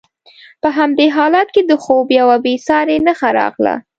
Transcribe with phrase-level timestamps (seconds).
[0.61, 3.75] په همدې حالت کې د خوب یوه بې ساري نښه راغله.